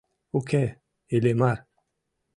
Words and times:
—Уке, 0.37 0.63
Иллимар! 1.15 1.57